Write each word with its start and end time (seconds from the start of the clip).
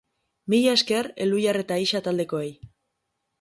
Mila 0.53 0.71
esker 0.77 1.09
Elhuyar 1.25 1.61
eta 1.61 1.77
Ixa 1.85 2.03
taldekoei! 2.09 2.51